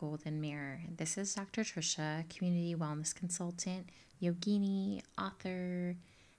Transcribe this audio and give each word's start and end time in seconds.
Golden 0.00 0.40
Mirror. 0.40 0.80
This 0.96 1.18
is 1.18 1.34
Dr. 1.34 1.60
Trisha, 1.60 2.26
community 2.34 2.74
wellness 2.74 3.14
consultant, 3.14 3.90
yogini, 4.22 5.02
author, 5.18 5.94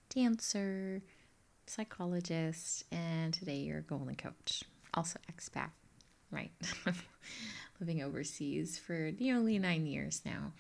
dancer, 0.10 1.03
psychologist, 1.67 2.85
and 2.92 3.31
today 3.31 3.58
your 3.58 3.81
golden 3.81 4.15
coach. 4.15 4.63
Also 4.96 5.19
expat, 5.31 5.69
right? 6.31 6.49
Living 7.79 8.01
overseas 8.01 8.79
for 8.79 9.12
nearly 9.19 9.60
nine 9.60 9.85
years 9.85 10.23
now. 10.25 10.53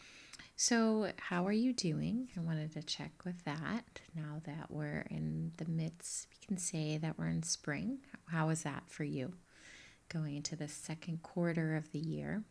So, 0.55 1.11
how 1.17 1.47
are 1.47 1.51
you 1.51 1.73
doing? 1.73 2.27
I 2.37 2.41
wanted 2.41 2.71
to 2.73 2.83
check 2.83 3.13
with 3.25 3.43
that 3.45 3.99
now 4.15 4.43
that 4.43 4.69
we're 4.69 5.07
in 5.09 5.53
the 5.57 5.65
midst, 5.65 6.27
we 6.29 6.45
can 6.45 6.57
say 6.57 6.99
that 6.99 7.17
we're 7.17 7.29
in 7.29 7.41
spring. 7.41 8.01
How 8.27 8.49
is 8.49 8.61
that 8.61 8.83
for 8.89 9.05
you 9.05 9.33
going 10.07 10.35
into 10.35 10.55
the 10.55 10.67
second 10.67 11.23
quarter 11.23 11.75
of 11.75 11.91
the 11.93 11.97
year? 11.97 12.43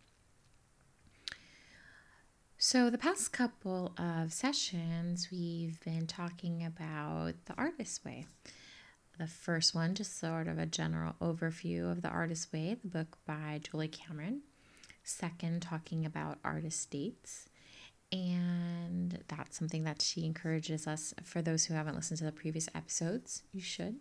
So, 2.63 2.91
the 2.91 2.99
past 2.99 3.33
couple 3.33 3.95
of 3.97 4.35
sessions, 4.35 5.29
we've 5.33 5.81
been 5.81 6.07
talking 6.07 6.63
about 6.63 7.33
the 7.47 7.55
artist 7.57 8.05
way. 8.05 8.27
The 9.19 9.27
first 9.27 9.75
one, 9.75 9.95
just 9.95 10.21
sort 10.21 10.47
of 10.47 10.59
a 10.59 10.67
general 10.67 11.15
overview 11.23 11.91
of 11.91 12.03
the 12.03 12.11
artist 12.11 12.53
way, 12.53 12.77
the 12.79 12.87
book 12.87 13.17
by 13.27 13.63
Julia 13.63 13.89
Cameron. 13.89 14.43
Second, 15.03 15.63
talking 15.63 16.05
about 16.05 16.39
artist 16.45 16.91
dates 16.91 17.49
and 18.13 19.25
that's 19.29 19.59
something 19.59 19.85
that 19.85 20.03
she 20.03 20.27
encourages 20.27 20.87
us. 20.87 21.15
For 21.25 21.41
those 21.41 21.65
who 21.65 21.73
haven't 21.73 21.97
listened 21.97 22.19
to 22.19 22.25
the 22.25 22.31
previous 22.33 22.69
episodes, 22.75 23.43
you 23.53 23.63
should. 23.63 23.97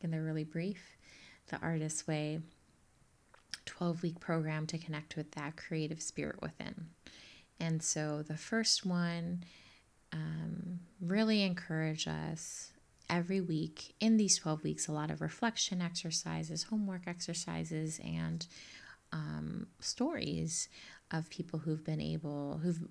Again, 0.00 0.12
they're 0.12 0.22
really 0.22 0.44
brief. 0.44 0.96
The 1.48 1.58
Artist's 1.58 2.06
Way 2.06 2.40
12 3.66 4.02
week 4.02 4.18
program 4.18 4.66
to 4.68 4.78
connect 4.78 5.14
with 5.14 5.32
that 5.32 5.58
creative 5.58 6.00
spirit 6.00 6.40
within. 6.40 6.86
And 7.60 7.82
so 7.82 8.22
the 8.22 8.36
first 8.36 8.86
one 8.86 9.44
um, 10.12 10.80
really 11.00 11.42
encourage 11.42 12.06
us 12.06 12.72
every 13.10 13.40
week 13.40 13.94
in 14.00 14.16
these 14.16 14.36
12 14.36 14.62
weeks 14.62 14.88
a 14.88 14.92
lot 14.92 15.10
of 15.10 15.20
reflection 15.20 15.80
exercises, 15.80 16.64
homework 16.64 17.02
exercises, 17.06 18.00
and 18.04 18.46
um, 19.12 19.66
stories 19.80 20.68
of 21.10 21.30
people 21.30 21.60
who've 21.60 21.84
been 21.84 22.00
able, 22.00 22.60
who've 22.62 22.86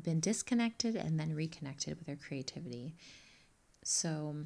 been 0.00 0.20
disconnected 0.20 0.94
and 0.96 1.18
then 1.18 1.34
reconnected 1.34 1.96
with 1.98 2.06
their 2.06 2.16
creativity. 2.16 2.94
So, 3.82 4.36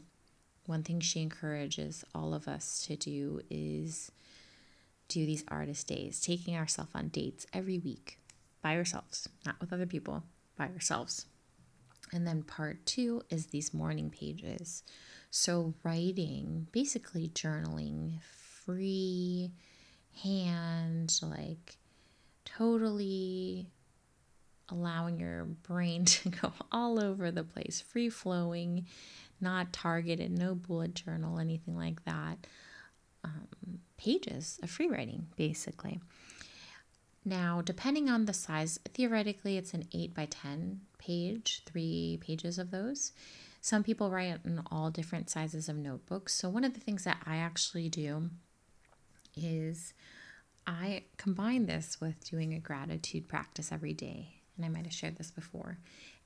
one 0.66 0.82
thing 0.82 1.00
she 1.00 1.22
encourages 1.22 2.04
all 2.14 2.34
of 2.34 2.46
us 2.46 2.84
to 2.86 2.96
do 2.96 3.40
is 3.48 4.12
do 5.08 5.24
these 5.24 5.44
artist 5.48 5.86
days, 5.86 6.20
taking 6.20 6.56
ourselves 6.56 6.90
on 6.94 7.08
dates 7.08 7.46
every 7.54 7.78
week 7.78 8.18
by 8.62 8.76
ourselves, 8.76 9.28
not 9.46 9.60
with 9.60 9.72
other 9.72 9.86
people, 9.86 10.22
by 10.56 10.68
ourselves. 10.68 11.26
And 12.12 12.26
then 12.26 12.42
part 12.42 12.84
two 12.86 13.22
is 13.30 13.46
these 13.46 13.74
morning 13.74 14.10
pages. 14.10 14.82
So, 15.30 15.74
writing, 15.84 16.68
basically 16.72 17.28
journaling, 17.28 18.22
free 18.22 19.52
hand, 20.22 21.18
like 21.22 21.76
totally 22.44 23.70
allowing 24.70 25.18
your 25.18 25.44
brain 25.44 26.04
to 26.06 26.28
go 26.28 26.52
all 26.72 27.02
over 27.02 27.30
the 27.30 27.44
place, 27.44 27.80
free 27.80 28.08
flowing, 28.08 28.86
not 29.40 29.72
targeted, 29.72 30.36
no 30.36 30.54
bullet 30.54 30.94
journal, 30.94 31.38
anything 31.38 31.76
like 31.76 32.04
that. 32.04 32.46
Um, 33.24 33.80
pages 33.96 34.58
of 34.62 34.70
free 34.70 34.88
writing, 34.88 35.26
basically. 35.36 36.00
Now, 37.24 37.60
depending 37.62 38.08
on 38.08 38.24
the 38.24 38.32
size, 38.32 38.78
theoretically 38.94 39.56
it's 39.56 39.74
an 39.74 39.88
8 39.92 40.14
by 40.14 40.26
10 40.26 40.80
page, 40.98 41.62
three 41.66 42.18
pages 42.20 42.58
of 42.58 42.70
those. 42.70 43.12
Some 43.60 43.82
people 43.82 44.10
write 44.10 44.38
in 44.44 44.62
all 44.70 44.90
different 44.90 45.28
sizes 45.28 45.68
of 45.68 45.76
notebooks. 45.76 46.34
So, 46.34 46.48
one 46.48 46.64
of 46.64 46.74
the 46.74 46.80
things 46.80 47.04
that 47.04 47.22
I 47.26 47.36
actually 47.36 47.88
do 47.88 48.30
is 49.36 49.94
I 50.66 51.04
combine 51.16 51.66
this 51.66 52.00
with 52.00 52.28
doing 52.28 52.54
a 52.54 52.60
gratitude 52.60 53.28
practice 53.28 53.72
every 53.72 53.94
day 53.94 54.38
and 54.58 54.66
I 54.66 54.68
might 54.68 54.84
have 54.84 54.92
shared 54.92 55.16
this 55.16 55.30
before, 55.30 55.78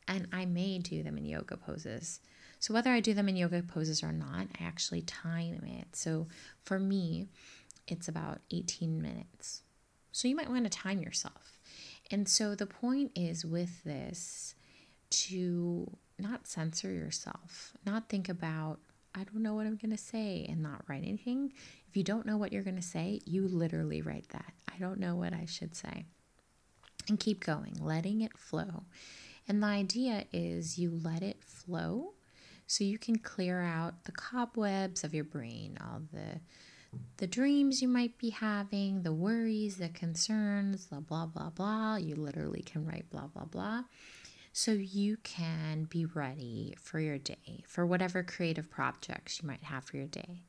and 0.08 0.26
I 0.32 0.46
may 0.46 0.78
do 0.78 1.02
them 1.02 1.18
in 1.18 1.26
yoga 1.26 1.56
poses. 1.56 2.20
So, 2.58 2.74
whether 2.74 2.90
I 2.90 3.00
do 3.00 3.14
them 3.14 3.28
in 3.28 3.36
yoga 3.36 3.62
poses 3.62 4.02
or 4.02 4.12
not, 4.12 4.46
I 4.58 4.64
actually 4.64 5.02
time 5.02 5.62
it. 5.64 5.94
So, 5.94 6.28
for 6.64 6.78
me, 6.78 7.28
it's 7.86 8.08
about 8.08 8.40
18 8.50 9.00
minutes. 9.00 9.62
So, 10.12 10.28
you 10.28 10.36
might 10.36 10.50
want 10.50 10.64
to 10.64 10.70
time 10.70 11.02
yourself. 11.02 11.58
And 12.10 12.28
so, 12.28 12.54
the 12.54 12.66
point 12.66 13.12
is 13.14 13.44
with 13.44 13.82
this 13.84 14.54
to 15.10 15.90
not 16.18 16.46
censor 16.46 16.90
yourself, 16.90 17.72
not 17.84 18.08
think 18.08 18.28
about, 18.28 18.78
I 19.14 19.24
don't 19.24 19.42
know 19.42 19.54
what 19.54 19.66
I'm 19.66 19.76
going 19.76 19.90
to 19.90 20.02
say, 20.02 20.46
and 20.48 20.62
not 20.62 20.84
write 20.88 21.02
anything. 21.02 21.52
If 21.88 21.96
you 21.96 22.02
don't 22.02 22.24
know 22.24 22.36
what 22.36 22.52
you're 22.52 22.62
going 22.62 22.76
to 22.76 22.82
say, 22.82 23.20
you 23.26 23.48
literally 23.48 24.00
write 24.00 24.28
that. 24.30 24.54
I 24.72 24.78
don't 24.78 25.00
know 25.00 25.16
what 25.16 25.34
I 25.34 25.44
should 25.46 25.74
say 25.74 26.04
and 27.08 27.18
keep 27.18 27.44
going, 27.44 27.76
letting 27.80 28.20
it 28.20 28.36
flow. 28.36 28.84
And 29.48 29.62
the 29.62 29.66
idea 29.66 30.24
is 30.32 30.78
you 30.78 30.98
let 31.02 31.22
it 31.22 31.42
flow 31.42 32.12
so 32.66 32.84
you 32.84 32.98
can 32.98 33.18
clear 33.18 33.60
out 33.60 34.04
the 34.04 34.12
cobwebs 34.12 35.04
of 35.04 35.12
your 35.12 35.24
brain, 35.24 35.76
all 35.80 36.02
the 36.12 36.40
the 37.16 37.26
dreams 37.26 37.80
you 37.80 37.88
might 37.88 38.18
be 38.18 38.30
having, 38.30 39.02
the 39.02 39.12
worries, 39.12 39.76
the 39.76 39.88
concerns, 39.88 40.86
the 40.86 41.00
blah 41.00 41.26
blah 41.26 41.50
blah. 41.50 41.96
You 41.96 42.16
literally 42.16 42.62
can 42.62 42.84
write 42.84 43.10
blah 43.10 43.28
blah 43.28 43.44
blah. 43.44 43.84
So 44.52 44.72
you 44.72 45.16
can 45.22 45.84
be 45.84 46.04
ready 46.04 46.74
for 46.78 47.00
your 47.00 47.16
day, 47.16 47.64
for 47.66 47.86
whatever 47.86 48.22
creative 48.22 48.70
projects 48.70 49.40
you 49.40 49.48
might 49.48 49.62
have 49.62 49.84
for 49.84 49.96
your 49.96 50.06
day. 50.06 50.42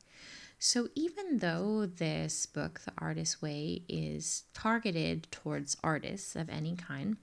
So, 0.58 0.88
even 0.94 1.38
though 1.38 1.86
this 1.86 2.46
book, 2.46 2.80
The 2.84 2.92
Artist's 2.96 3.42
Way, 3.42 3.82
is 3.88 4.44
targeted 4.54 5.30
towards 5.30 5.76
artists 5.82 6.36
of 6.36 6.48
any 6.48 6.74
kind, 6.76 7.16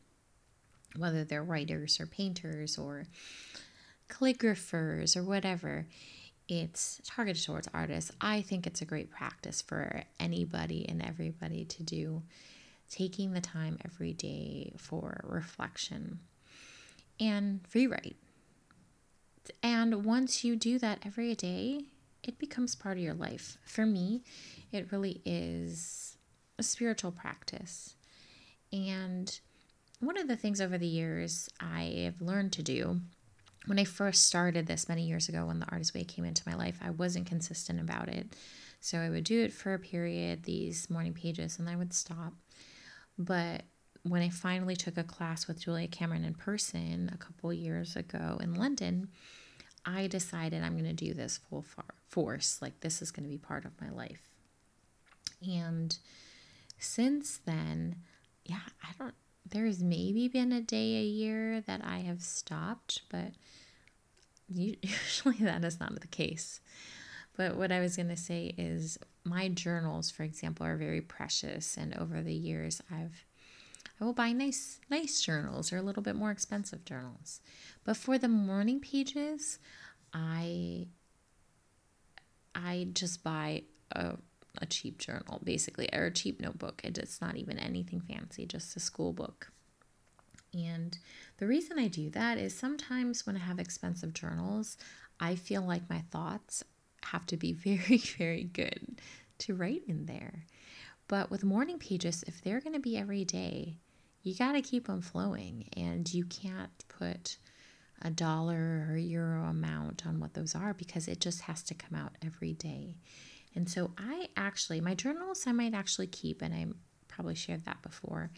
whether 0.95 1.23
they're 1.23 1.43
writers 1.43 1.99
or 1.99 2.05
painters 2.05 2.77
or 2.77 3.07
calligraphers 4.09 5.15
or 5.15 5.23
whatever, 5.23 5.87
it's 6.51 6.99
targeted 7.05 7.41
towards 7.41 7.69
artists. 7.73 8.11
I 8.19 8.41
think 8.41 8.67
it's 8.67 8.81
a 8.81 8.85
great 8.85 9.09
practice 9.09 9.61
for 9.61 10.03
anybody 10.19 10.85
and 10.89 11.01
everybody 11.01 11.63
to 11.63 11.81
do, 11.81 12.23
taking 12.89 13.31
the 13.31 13.39
time 13.39 13.77
every 13.85 14.11
day 14.11 14.73
for 14.75 15.21
reflection 15.23 16.19
and 17.21 17.65
free 17.65 17.87
write. 17.87 18.17
And 19.63 20.03
once 20.03 20.43
you 20.43 20.57
do 20.57 20.77
that 20.79 20.99
every 21.05 21.33
day, 21.35 21.85
it 22.21 22.37
becomes 22.37 22.75
part 22.75 22.97
of 22.97 23.03
your 23.03 23.13
life. 23.13 23.57
For 23.63 23.85
me, 23.85 24.21
it 24.73 24.91
really 24.91 25.21
is 25.23 26.17
a 26.59 26.63
spiritual 26.63 27.13
practice. 27.13 27.95
And 28.73 29.39
one 30.01 30.17
of 30.17 30.27
the 30.27 30.35
things 30.35 30.59
over 30.59 30.77
the 30.77 30.85
years 30.85 31.47
I 31.61 31.83
have 32.03 32.21
learned 32.21 32.51
to 32.53 32.61
do, 32.61 32.99
when 33.65 33.79
I 33.79 33.83
first 33.83 34.25
started 34.25 34.65
this 34.65 34.89
many 34.89 35.03
years 35.03 35.29
ago, 35.29 35.45
when 35.45 35.59
the 35.59 35.69
Artist 35.69 35.93
Way 35.93 36.03
came 36.03 36.25
into 36.25 36.47
my 36.47 36.55
life, 36.55 36.79
I 36.83 36.89
wasn't 36.89 37.27
consistent 37.27 37.79
about 37.79 38.09
it. 38.09 38.35
So 38.79 38.97
I 38.97 39.09
would 39.09 39.23
do 39.23 39.43
it 39.43 39.53
for 39.53 39.73
a 39.73 39.79
period, 39.79 40.43
these 40.43 40.89
morning 40.89 41.13
pages, 41.13 41.59
and 41.59 41.69
I 41.69 41.75
would 41.75 41.93
stop. 41.93 42.33
But 43.17 43.63
when 44.03 44.23
I 44.23 44.29
finally 44.29 44.75
took 44.75 44.97
a 44.97 45.03
class 45.03 45.47
with 45.47 45.61
Julia 45.61 45.87
Cameron 45.87 46.25
in 46.25 46.33
person 46.33 47.11
a 47.13 47.17
couple 47.17 47.53
years 47.53 47.95
ago 47.95 48.39
in 48.41 48.55
London, 48.55 49.09
I 49.85 50.07
decided 50.07 50.63
I'm 50.63 50.73
going 50.73 50.85
to 50.85 50.93
do 50.93 51.13
this 51.13 51.39
full 51.49 51.63
force. 52.07 52.59
Like, 52.61 52.79
this 52.79 53.01
is 53.01 53.11
going 53.11 53.23
to 53.23 53.29
be 53.29 53.37
part 53.37 53.65
of 53.65 53.79
my 53.79 53.91
life. 53.91 54.29
And 55.47 55.95
since 56.79 57.39
then, 57.45 57.97
there's 59.51 59.83
maybe 59.83 60.27
been 60.27 60.51
a 60.51 60.61
day 60.61 60.97
a 60.97 61.03
year 61.03 61.61
that 61.61 61.81
I 61.83 61.99
have 61.99 62.21
stopped, 62.21 63.03
but 63.09 63.31
usually 64.49 65.37
that 65.37 65.63
is 65.63 65.79
not 65.79 65.99
the 65.99 66.07
case. 66.07 66.59
But 67.37 67.55
what 67.55 67.71
I 67.71 67.79
was 67.79 67.95
going 67.95 68.09
to 68.09 68.17
say 68.17 68.53
is 68.57 68.97
my 69.23 69.47
journals, 69.47 70.11
for 70.11 70.23
example, 70.23 70.65
are 70.65 70.75
very 70.75 71.01
precious. 71.01 71.77
And 71.77 71.97
over 71.97 72.21
the 72.21 72.33
years, 72.33 72.81
I've 72.91 73.25
I 73.99 74.03
will 74.03 74.13
buy 74.13 74.31
nice 74.31 74.79
nice 74.89 75.21
journals 75.21 75.71
or 75.71 75.77
a 75.77 75.81
little 75.81 76.03
bit 76.03 76.15
more 76.15 76.31
expensive 76.31 76.83
journals. 76.85 77.39
But 77.83 77.97
for 77.97 78.17
the 78.17 78.27
morning 78.27 78.79
pages, 78.79 79.59
I 80.13 80.87
I 82.55 82.87
just 82.93 83.23
buy 83.23 83.63
a, 83.91 84.17
a 84.59 84.65
cheap 84.65 84.97
journal 84.97 85.39
basically 85.43 85.89
or 85.93 86.05
a 86.05 86.11
cheap 86.11 86.41
notebook. 86.41 86.81
It's 86.83 87.21
not 87.21 87.37
even 87.37 87.57
anything 87.57 88.01
fancy, 88.01 88.45
just 88.45 88.75
a 88.75 88.79
school 88.79 89.13
book. 89.13 89.51
And 90.53 90.97
the 91.37 91.47
reason 91.47 91.79
I 91.79 91.87
do 91.87 92.09
that 92.09 92.37
is 92.37 92.57
sometimes 92.57 93.25
when 93.25 93.37
I 93.37 93.39
have 93.39 93.59
expensive 93.59 94.13
journals, 94.13 94.77
I 95.19 95.35
feel 95.35 95.61
like 95.61 95.89
my 95.89 96.03
thoughts 96.11 96.63
have 97.05 97.25
to 97.27 97.37
be 97.37 97.53
very, 97.53 97.97
very 97.97 98.43
good 98.43 99.01
to 99.39 99.55
write 99.55 99.83
in 99.87 100.05
there. 100.05 100.45
But 101.07 101.29
with 101.29 101.43
morning 101.43 101.77
pages, 101.77 102.23
if 102.27 102.41
they're 102.41 102.61
going 102.61 102.73
to 102.73 102.79
be 102.79 102.97
every 102.97 103.25
day, 103.25 103.77
you 104.23 104.35
got 104.35 104.53
to 104.53 104.61
keep 104.61 104.87
them 104.87 105.01
flowing 105.01 105.67
and 105.75 106.11
you 106.13 106.25
can't 106.25 106.71
put 106.87 107.37
a 108.01 108.09
dollar 108.09 108.87
or 108.89 108.97
euro 108.97 109.43
amount 109.43 110.05
on 110.05 110.19
what 110.19 110.33
those 110.33 110.55
are 110.55 110.73
because 110.73 111.07
it 111.07 111.19
just 111.19 111.41
has 111.41 111.63
to 111.63 111.73
come 111.73 111.97
out 111.99 112.13
every 112.23 112.53
day. 112.53 112.95
And 113.55 113.69
so 113.69 113.91
I 113.97 114.29
actually, 114.37 114.81
my 114.81 114.95
journals 114.95 115.45
I 115.45 115.51
might 115.51 115.73
actually 115.73 116.07
keep, 116.07 116.41
and 116.41 116.53
I 116.53 116.67
probably 117.07 117.35
shared 117.35 117.65
that 117.65 117.81
before 117.81 118.31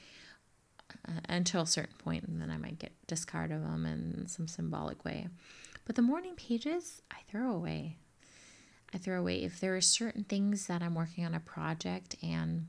uh, 1.08 1.20
until 1.30 1.62
a 1.62 1.68
certain 1.68 1.96
point, 1.98 2.26
and 2.26 2.42
then 2.42 2.50
I 2.50 2.58
might 2.58 2.80
get 2.80 2.92
discard 3.08 3.52
of 3.52 3.62
them 3.62 3.86
in 3.86 4.28
some 4.28 4.48
symbolic 4.48 5.06
way. 5.06 5.28
But 5.86 5.96
the 5.96 6.02
morning 6.02 6.36
pages, 6.36 7.02
I 7.12 7.18
throw 7.30 7.52
away. 7.52 7.98
I 8.94 8.98
throw 8.98 9.20
away 9.20 9.44
if 9.44 9.60
there 9.60 9.76
are 9.76 9.82
certain 9.82 10.24
things 10.24 10.68
that 10.68 10.82
I'm 10.82 10.96
working 10.96 11.26
on 11.26 11.34
a 11.34 11.40
project 11.40 12.16
and 12.22 12.68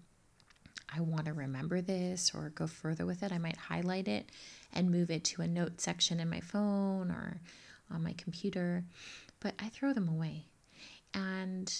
I 0.94 1.00
want 1.00 1.26
to 1.26 1.32
remember 1.32 1.80
this 1.80 2.32
or 2.34 2.50
go 2.50 2.66
further 2.66 3.04
with 3.04 3.22
it, 3.22 3.32
I 3.32 3.38
might 3.38 3.56
highlight 3.56 4.08
it 4.08 4.30
and 4.72 4.90
move 4.90 5.10
it 5.10 5.24
to 5.24 5.42
a 5.42 5.46
note 5.46 5.80
section 5.80 6.20
in 6.20 6.30
my 6.30 6.40
phone 6.40 7.10
or 7.10 7.40
on 7.90 8.02
my 8.02 8.14
computer, 8.16 8.84
but 9.40 9.54
I 9.58 9.68
throw 9.68 9.92
them 9.92 10.08
away. 10.08 10.46
And 11.12 11.72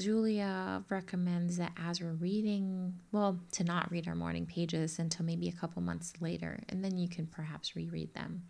Julia 0.00 0.82
recommends 0.88 1.56
that 1.58 1.72
as 1.76 2.00
we're 2.00 2.12
reading, 2.12 2.98
well, 3.12 3.38
to 3.52 3.62
not 3.62 3.90
read 3.92 4.08
our 4.08 4.16
morning 4.16 4.44
pages 4.44 4.98
until 4.98 5.24
maybe 5.24 5.48
a 5.48 5.52
couple 5.52 5.82
months 5.82 6.14
later, 6.20 6.60
and 6.68 6.84
then 6.84 6.98
you 6.98 7.08
can 7.08 7.26
perhaps 7.26 7.76
reread 7.76 8.12
them. 8.12 8.42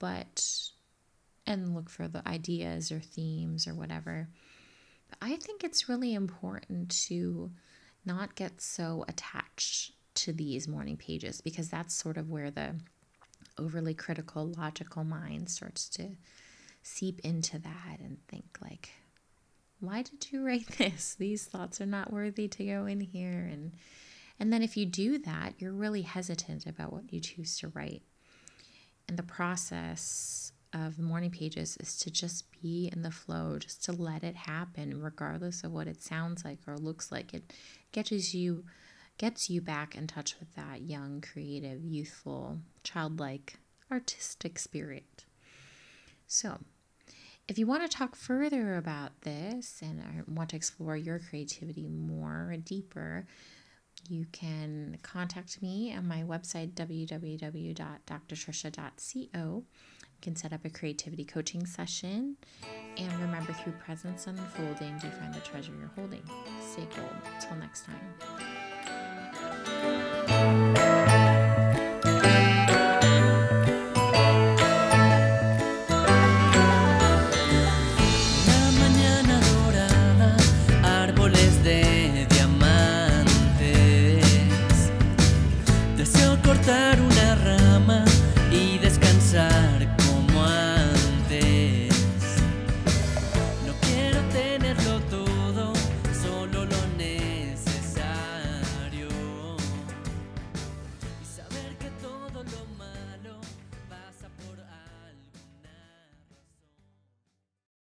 But, 0.00 0.44
and 1.46 1.74
look 1.74 1.88
for 1.88 2.08
the 2.08 2.26
ideas 2.26 2.90
or 2.90 2.98
themes 2.98 3.68
or 3.68 3.74
whatever. 3.74 4.28
But 5.08 5.18
I 5.22 5.36
think 5.36 5.62
it's 5.62 5.88
really 5.88 6.14
important 6.14 6.90
to 7.06 7.50
not 8.04 8.34
get 8.34 8.60
so 8.60 9.04
attached 9.06 9.92
to 10.14 10.32
these 10.32 10.66
morning 10.66 10.96
pages 10.96 11.40
because 11.40 11.68
that's 11.68 11.94
sort 11.94 12.16
of 12.16 12.28
where 12.28 12.50
the 12.50 12.74
overly 13.56 13.94
critical, 13.94 14.52
logical 14.58 15.04
mind 15.04 15.48
starts 15.48 15.88
to 15.90 16.16
seep 16.82 17.20
into 17.20 17.58
that 17.58 17.98
and 18.00 18.18
think, 18.26 18.58
like, 18.60 18.90
why 19.80 20.02
did 20.02 20.30
you 20.30 20.44
write 20.44 20.66
this? 20.78 21.14
These 21.18 21.46
thoughts 21.46 21.80
are 21.80 21.86
not 21.86 22.12
worthy 22.12 22.48
to 22.48 22.64
go 22.64 22.86
in 22.86 23.00
here. 23.00 23.48
And, 23.50 23.72
and 24.38 24.52
then 24.52 24.62
if 24.62 24.76
you 24.76 24.86
do 24.86 25.18
that, 25.18 25.54
you're 25.58 25.72
really 25.72 26.02
hesitant 26.02 26.66
about 26.66 26.92
what 26.92 27.12
you 27.12 27.20
choose 27.20 27.58
to 27.58 27.68
write. 27.68 28.02
And 29.08 29.18
the 29.18 29.22
process 29.22 30.52
of 30.72 30.98
morning 30.98 31.30
pages 31.30 31.76
is 31.80 31.98
to 31.98 32.10
just 32.10 32.44
be 32.62 32.88
in 32.92 33.02
the 33.02 33.10
flow, 33.10 33.58
just 33.58 33.84
to 33.84 33.92
let 33.92 34.22
it 34.22 34.36
happen, 34.36 35.02
regardless 35.02 35.64
of 35.64 35.72
what 35.72 35.88
it 35.88 36.02
sounds 36.02 36.44
like 36.44 36.58
or 36.66 36.78
looks 36.78 37.10
like. 37.10 37.34
It 37.34 37.52
gets 37.92 38.34
you 38.34 38.64
gets 39.18 39.50
you 39.50 39.60
back 39.60 39.94
in 39.94 40.06
touch 40.06 40.36
with 40.40 40.54
that 40.54 40.80
young, 40.80 41.20
creative, 41.20 41.84
youthful, 41.84 42.58
childlike, 42.82 43.58
artistic 43.90 44.58
spirit. 44.58 45.26
So, 46.26 46.58
if 47.50 47.58
you 47.58 47.66
want 47.66 47.82
to 47.82 47.88
talk 47.88 48.14
further 48.14 48.76
about 48.76 49.22
this 49.22 49.80
and 49.82 50.00
uh, 50.00 50.22
want 50.28 50.50
to 50.50 50.56
explore 50.56 50.96
your 50.96 51.18
creativity 51.18 51.88
more 51.88 52.54
deeper, 52.64 53.26
you 54.08 54.24
can 54.30 54.98
contact 55.02 55.60
me 55.60 55.92
on 55.92 56.06
my 56.06 56.22
website 56.22 56.74
www.drtrisha.co 56.74 59.64
you 60.20 60.22
can 60.22 60.36
set 60.36 60.52
up 60.52 60.64
a 60.64 60.70
creativity 60.70 61.24
coaching 61.24 61.66
session. 61.66 62.36
And 62.98 63.12
remember, 63.20 63.54
through 63.54 63.72
presence 63.84 64.26
unfolding, 64.26 64.98
do 64.98 65.06
you 65.06 65.12
find 65.14 65.32
the 65.32 65.40
treasure 65.40 65.72
you're 65.78 65.88
holding? 65.96 66.22
Stay 66.60 66.86
gold. 66.94 67.08
Till 67.40 67.56
next 67.56 67.86
time. 70.26 70.99